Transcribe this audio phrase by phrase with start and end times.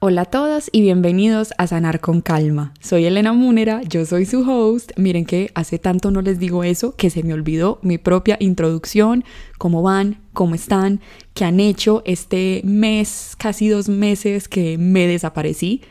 [0.00, 2.72] Hola a todos y bienvenidos a Sanar con Calma.
[2.78, 4.92] Soy Elena Múnera, yo soy su host.
[4.96, 9.24] Miren que hace tanto no les digo eso que se me olvidó mi propia introducción.
[9.58, 10.20] ¿Cómo van?
[10.34, 11.00] ¿Cómo están?
[11.34, 15.82] ¿Qué han hecho este mes, casi dos meses que me desaparecí?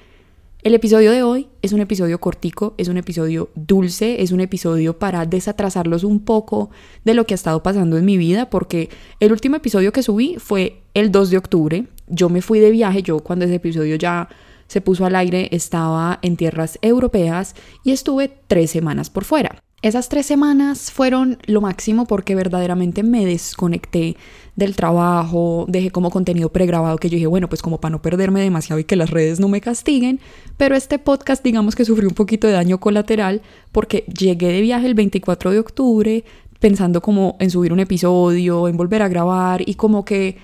[0.64, 4.98] El episodio de hoy es un episodio cortico, es un episodio dulce, es un episodio
[4.98, 6.70] para desatrasarlos un poco
[7.04, 8.90] de lo que ha estado pasando en mi vida, porque
[9.20, 11.88] el último episodio que subí fue el 2 de octubre.
[12.08, 14.30] Yo me fui de viaje, yo cuando ese episodio ya
[14.68, 19.64] se puso al aire estaba en tierras europeas y estuve tres semanas por fuera.
[19.84, 24.18] Esas tres semanas fueron lo máximo porque verdaderamente me desconecté
[24.56, 28.42] del trabajo, dejé como contenido pregrabado que yo dije, bueno, pues como para no perderme
[28.42, 30.20] demasiado y que las redes no me castiguen,
[30.58, 34.88] pero este podcast digamos que sufrió un poquito de daño colateral porque llegué de viaje
[34.88, 36.24] el 24 de octubre
[36.60, 40.38] pensando como en subir un episodio, en volver a grabar y como que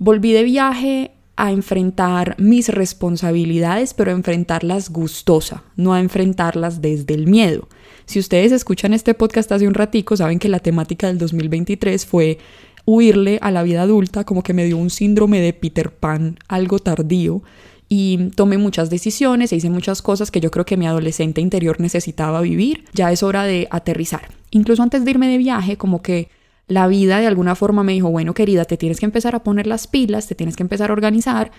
[0.00, 7.14] volví de viaje a enfrentar mis responsabilidades, pero a enfrentarlas gustosa, no a enfrentarlas desde
[7.14, 7.68] el miedo.
[8.06, 12.38] Si ustedes escuchan este podcast hace un ratico, saben que la temática del 2023 fue
[12.86, 16.78] huirle a la vida adulta, como que me dio un síndrome de Peter Pan algo
[16.78, 17.42] tardío
[17.88, 21.78] y tomé muchas decisiones e hice muchas cosas que yo creo que mi adolescente interior
[21.78, 22.84] necesitaba vivir.
[22.94, 24.28] Ya es hora de aterrizar.
[24.50, 26.28] Incluso antes de irme de viaje, como que
[26.70, 29.66] la vida de alguna forma me dijo, bueno, querida, te tienes que empezar a poner
[29.66, 31.50] las pilas, te tienes que empezar a organizar.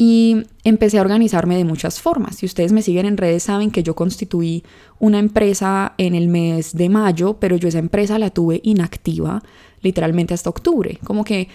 [0.00, 2.36] Y empecé a organizarme de muchas formas.
[2.36, 4.62] Si ustedes me siguen en redes saben que yo constituí
[5.00, 9.42] una empresa en el mes de mayo, pero yo esa empresa la tuve inactiva
[9.80, 10.98] literalmente hasta octubre.
[11.02, 11.48] Como que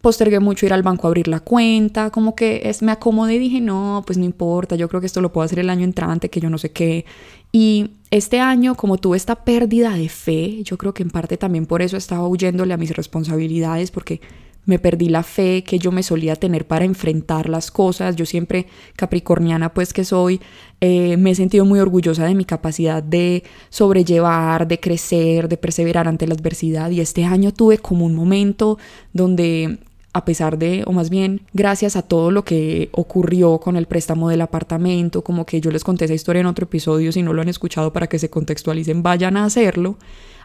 [0.00, 3.38] postergué mucho ir al banco a abrir la cuenta, como que es, me acomodé y
[3.38, 6.30] dije, no, pues no importa, yo creo que esto lo puedo hacer el año entrante,
[6.30, 7.04] que yo no sé qué.
[7.52, 11.66] Y este año, como tuve esta pérdida de fe, yo creo que en parte también
[11.66, 14.20] por eso estaba huyéndole a mis responsabilidades, porque
[14.66, 18.16] me perdí la fe que yo me solía tener para enfrentar las cosas.
[18.16, 20.40] Yo siempre, capricorniana pues que soy,
[20.80, 26.08] eh, me he sentido muy orgullosa de mi capacidad de sobrellevar, de crecer, de perseverar
[26.08, 26.90] ante la adversidad.
[26.90, 28.78] Y este año tuve como un momento
[29.12, 29.78] donde
[30.12, 34.30] a pesar de, o más bien, gracias a todo lo que ocurrió con el préstamo
[34.30, 37.42] del apartamento, como que yo les conté esa historia en otro episodio, si no lo
[37.42, 39.98] han escuchado para que se contextualicen, vayan a hacerlo.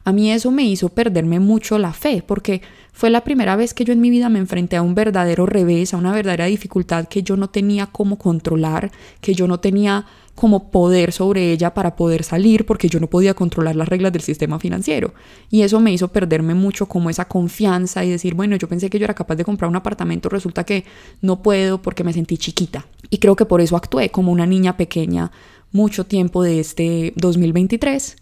[0.04, 3.86] A mí eso me hizo perderme mucho la fe, porque fue la primera vez que
[3.86, 7.24] yo en mi vida me enfrenté a un verdadero revés, a una verdadera dificultad que
[7.24, 8.92] yo no tenía cómo controlar,
[9.22, 13.34] que yo no tenía como poder sobre ella para poder salir, porque yo no podía
[13.34, 15.14] controlar las reglas del sistema financiero.
[15.50, 18.98] Y eso me hizo perderme mucho como esa confianza y decir, bueno, yo pensé que
[18.98, 20.86] yo era capaz de comprar un apartamento, resulta que
[21.22, 22.88] no puedo porque me sentí chiquita.
[23.10, 25.32] Y creo que por eso actué como una niña pequeña
[25.72, 28.18] mucho tiempo de este 2023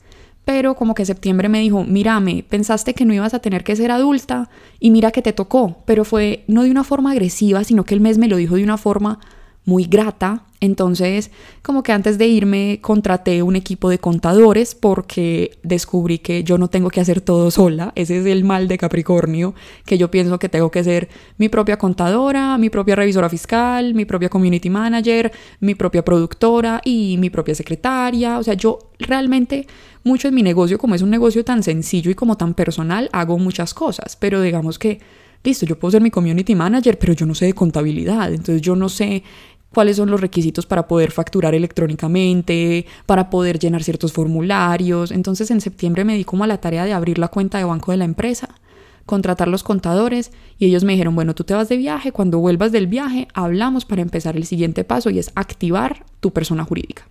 [0.50, 3.92] pero como que septiembre me dijo, mírame, pensaste que no ibas a tener que ser
[3.92, 4.50] adulta
[4.80, 8.02] y mira que te tocó, pero fue no de una forma agresiva, sino que el
[8.02, 9.20] mes me lo dijo de una forma
[9.66, 10.46] muy grata.
[10.62, 11.32] Entonces,
[11.62, 16.68] como que antes de irme contraté un equipo de contadores porque descubrí que yo no
[16.68, 17.94] tengo que hacer todo sola.
[17.96, 19.56] Ese es el mal de Capricornio,
[19.86, 24.04] que yo pienso que tengo que ser mi propia contadora, mi propia revisora fiscal, mi
[24.04, 25.32] propia community manager,
[25.62, 28.38] mi propia productora y mi propia secretaria.
[28.38, 29.66] O sea, yo realmente
[30.04, 33.38] mucho en mi negocio, como es un negocio tan sencillo y como tan personal, hago
[33.38, 35.00] muchas cosas, pero digamos que
[35.44, 38.76] listo, yo puedo ser mi community manager, pero yo no sé de contabilidad, entonces yo
[38.76, 39.24] no sé
[39.74, 45.12] cuáles son los requisitos para poder facturar electrónicamente, para poder llenar ciertos formularios.
[45.12, 47.92] Entonces en septiembre me di como a la tarea de abrir la cuenta de banco
[47.92, 48.50] de la empresa,
[49.06, 52.72] contratar los contadores y ellos me dijeron, bueno, tú te vas de viaje, cuando vuelvas
[52.72, 57.08] del viaje hablamos para empezar el siguiente paso y es activar tu persona jurídica.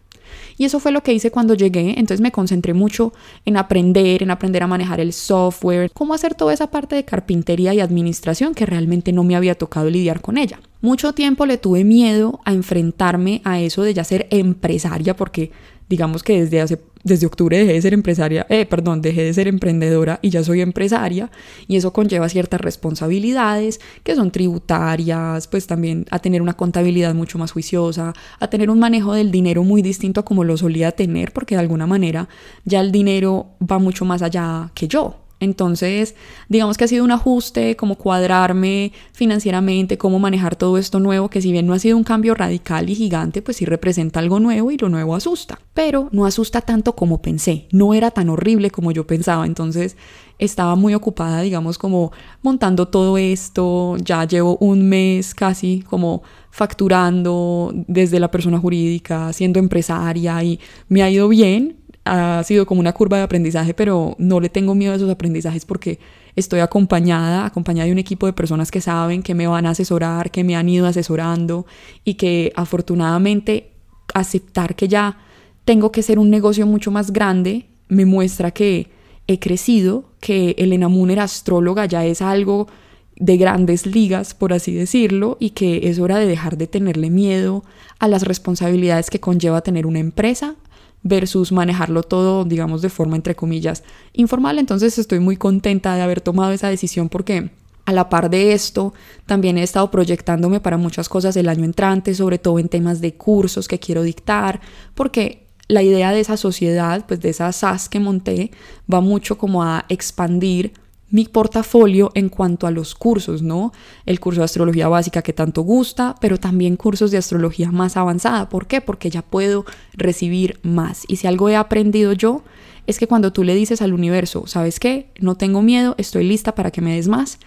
[0.56, 3.12] Y eso fue lo que hice cuando llegué, entonces me concentré mucho
[3.44, 7.75] en aprender, en aprender a manejar el software, cómo hacer toda esa parte de carpintería
[7.75, 10.61] y administración que realmente no me había tocado lidiar con ella.
[10.81, 15.50] Mucho tiempo le tuve miedo a enfrentarme a eso de ya ser empresaria porque
[15.88, 19.49] digamos que desde hace desde octubre dejé de ser empresaria, eh, perdón, dejé de ser
[19.49, 21.31] emprendedora y ya soy empresaria
[21.66, 27.38] y eso conlleva ciertas responsabilidades que son tributarias, pues también a tener una contabilidad mucho
[27.38, 31.32] más juiciosa, a tener un manejo del dinero muy distinto a como lo solía tener,
[31.32, 32.29] porque de alguna manera
[32.64, 35.28] ya el dinero va mucho más allá que yo.
[35.40, 36.14] Entonces,
[36.49, 41.40] digamos que ha sido un ajuste, como cuadrarme financieramente, cómo manejar todo esto nuevo, que
[41.40, 44.70] si bien no ha sido un cambio radical y gigante, pues sí representa algo nuevo
[44.70, 45.58] y lo nuevo asusta.
[45.75, 49.46] Pero no asusta tanto como pensé, no era tan horrible como yo pensaba.
[49.46, 49.96] Entonces,
[50.38, 52.12] estaba muy ocupada, digamos, como
[52.43, 53.96] montando todo esto.
[53.99, 60.58] Ya llevo un mes casi como facturando desde la persona jurídica, siendo empresaria y
[60.88, 61.76] me ha ido bien,
[62.08, 65.64] ha sido como una curva de aprendizaje, pero no le tengo miedo a esos aprendizajes
[65.64, 65.99] porque
[66.37, 70.31] estoy acompañada, acompañada de un equipo de personas que saben, que me van a asesorar,
[70.31, 71.66] que me han ido asesorando
[72.05, 73.72] y que afortunadamente
[74.14, 75.19] aceptar que ya
[75.64, 78.90] tengo que ser un negocio mucho más grande me muestra que
[79.26, 82.69] he crecido, que Elena Muner astróloga ya es algo
[83.16, 87.64] de grandes ligas, por así decirlo, y que es hora de dejar de tenerle miedo
[87.99, 90.55] a las responsabilidades que conlleva tener una empresa
[91.03, 94.59] versus manejarlo todo, digamos, de forma, entre comillas, informal.
[94.59, 97.50] Entonces estoy muy contenta de haber tomado esa decisión porque
[97.89, 98.93] a la par de esto,
[99.25, 103.15] también he estado proyectándome para muchas cosas el año entrante, sobre todo en temas de
[103.15, 104.61] cursos que quiero dictar,
[104.95, 108.51] porque la idea de esa sociedad, pues de esa SAS que monté,
[108.93, 110.75] va mucho como a expandir
[111.10, 113.72] mi portafolio en cuanto a los cursos, ¿no?
[114.06, 118.49] El curso de astrología básica que tanto gusta, pero también cursos de astrología más avanzada.
[118.49, 118.81] ¿Por qué?
[118.81, 119.64] Porque ya puedo
[119.94, 121.05] recibir más.
[121.08, 122.43] Y si algo he aprendido yo,
[122.88, 125.08] es que cuando tú le dices al universo, ¿sabes qué?
[125.20, 127.38] No tengo miedo, estoy lista para que me des más,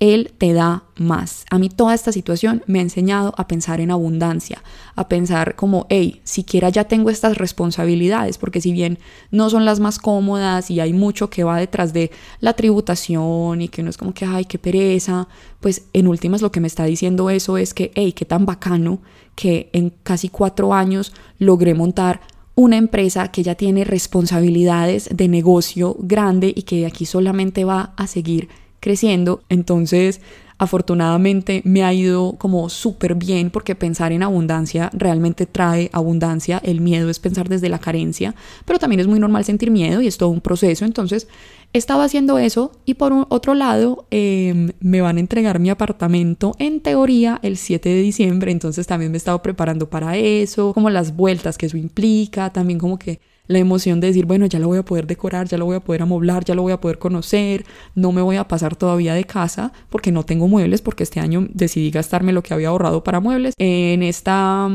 [0.00, 1.44] él te da más.
[1.50, 4.62] A mí toda esta situación me ha enseñado a pensar en abundancia,
[4.96, 8.98] a pensar como, hey, siquiera ya tengo estas responsabilidades, porque si bien
[9.30, 12.10] no son las más cómodas y hay mucho que va detrás de
[12.40, 15.28] la tributación y que no es como que, ay, qué pereza,
[15.60, 19.02] pues en últimas lo que me está diciendo eso es que, hey, qué tan bacano
[19.36, 22.22] que en casi cuatro años logré montar
[22.54, 27.92] una empresa que ya tiene responsabilidades de negocio grande y que de aquí solamente va
[27.96, 28.48] a seguir
[28.80, 29.42] creciendo.
[29.48, 30.20] Entonces,
[30.60, 36.60] afortunadamente me ha ido como súper bien porque pensar en abundancia realmente trae abundancia.
[36.62, 38.34] El miedo es pensar desde la carencia,
[38.66, 40.84] pero también es muy normal sentir miedo y es todo un proceso.
[40.84, 41.28] Entonces,
[41.72, 46.80] estaba haciendo eso y por otro lado, em, me van a entregar mi apartamento en
[46.80, 48.52] teoría el 7 de diciembre.
[48.52, 52.78] Entonces, también me he estado preparando para eso, como las vueltas que eso implica, también
[52.78, 55.64] como que la emoción de decir, bueno, ya lo voy a poder decorar, ya lo
[55.64, 57.64] voy a poder amoblar, ya lo voy a poder conocer,
[57.94, 61.48] no me voy a pasar todavía de casa porque no tengo muebles, porque este año
[61.52, 64.68] decidí gastarme lo que había ahorrado para muebles en esta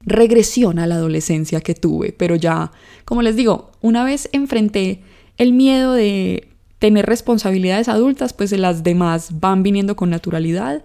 [0.00, 2.70] regresión a la adolescencia que tuve, pero ya,
[3.04, 5.02] como les digo, una vez enfrenté
[5.36, 6.48] el miedo de
[6.78, 10.82] tener responsabilidades adultas, pues las demás van viniendo con naturalidad.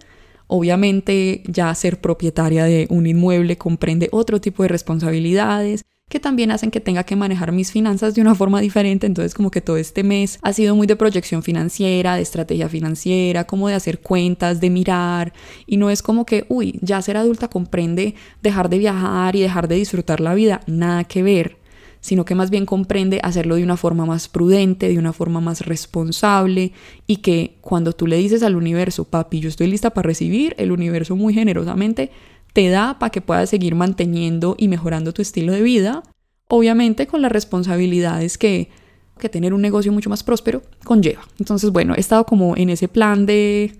[0.47, 6.69] Obviamente ya ser propietaria de un inmueble comprende otro tipo de responsabilidades, que también hacen
[6.69, 9.07] que tenga que manejar mis finanzas de una forma diferente.
[9.07, 13.45] Entonces como que todo este mes ha sido muy de proyección financiera, de estrategia financiera,
[13.45, 15.33] como de hacer cuentas, de mirar.
[15.65, 19.67] Y no es como que, uy, ya ser adulta comprende dejar de viajar y dejar
[19.67, 20.61] de disfrutar la vida.
[20.67, 21.63] Nada que ver
[22.03, 25.61] sino que más bien comprende hacerlo de una forma más prudente, de una forma más
[25.61, 26.73] responsable
[27.07, 30.73] y que cuando tú le dices al universo, papi, yo estoy lista para recibir, el
[30.73, 32.11] universo muy generosamente
[32.53, 36.03] te da para que puedas seguir manteniendo y mejorando tu estilo de vida,
[36.47, 38.69] obviamente con las responsabilidades que,
[39.17, 41.21] que tener un negocio mucho más próspero conlleva.
[41.39, 43.73] Entonces, bueno, he estado como en ese plan de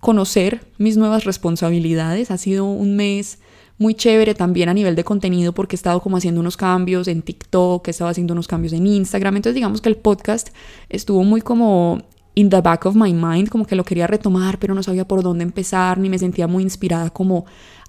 [0.00, 2.30] conocer mis nuevas responsabilidades.
[2.30, 3.38] Ha sido un mes
[3.78, 7.22] muy chévere también a nivel de contenido porque he estado como haciendo unos cambios en
[7.22, 9.36] TikTok, he estado haciendo unos cambios en Instagram.
[9.36, 10.48] Entonces digamos que el podcast
[10.88, 12.02] estuvo muy como
[12.34, 15.22] in the back of my mind, como que lo quería retomar, pero no sabía por
[15.22, 17.46] dónde empezar, ni me sentía muy inspirada como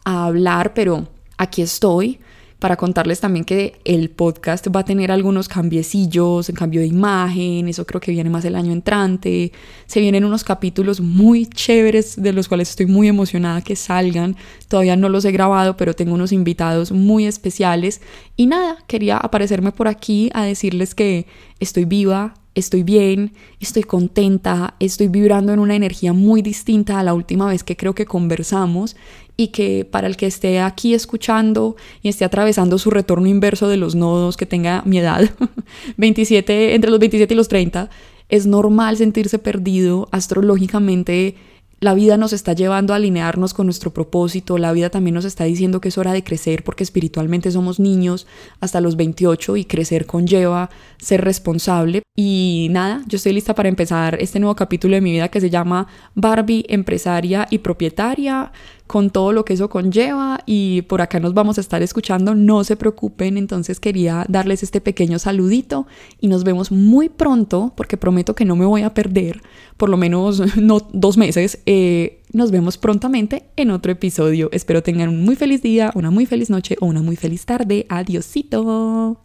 [0.07, 2.19] a hablar, pero aquí estoy
[2.59, 7.67] para contarles también que el podcast va a tener algunos cambiecillos, en cambio de imagen,
[7.67, 9.51] eso creo que viene más el año entrante.
[9.85, 14.37] Se vienen unos capítulos muy chéveres de los cuales estoy muy emocionada que salgan.
[14.69, 18.01] Todavía no los he grabado, pero tengo unos invitados muy especiales.
[18.37, 21.27] Y nada, quería aparecerme por aquí a decirles que
[21.59, 27.13] estoy viva, estoy bien, estoy contenta, estoy vibrando en una energía muy distinta a la
[27.13, 28.95] última vez que creo que conversamos
[29.37, 33.77] y que para el que esté aquí escuchando y esté atravesando su retorno inverso de
[33.77, 35.29] los nodos, que tenga mi edad,
[35.97, 37.91] 27, entre los 27 y los 30,
[38.29, 41.35] es normal sentirse perdido astrológicamente
[41.79, 45.43] la vida nos está llevando a alinearnos con nuestro propósito, la vida también nos está
[45.43, 48.25] diciendo que es hora de crecer porque espiritualmente somos niños
[48.59, 52.01] hasta los 28 y crecer conlleva ser responsable.
[52.19, 55.51] Y nada, yo estoy lista para empezar este nuevo capítulo de mi vida que se
[55.51, 58.51] llama Barbie, empresaria y propietaria
[58.87, 60.39] con todo lo que eso conlleva.
[60.47, 64.81] Y por acá nos vamos a estar escuchando, no se preocupen, entonces quería darles este
[64.81, 65.85] pequeño saludito
[66.19, 69.43] y nos vemos muy pronto porque prometo que no me voy a perder,
[69.77, 75.09] por lo menos no dos meses, eh, nos vemos prontamente en otro episodio, espero tengan
[75.09, 79.15] un muy feliz día, una muy feliz noche o una muy feliz tarde, adiosito.